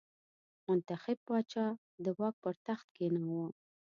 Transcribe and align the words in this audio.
منتخب 0.67 1.17
پاچا 1.27 1.65
د 2.03 2.05
واک 2.17 2.35
پر 2.43 2.55
تخت 2.67 2.87
کېناوه. 2.95 3.45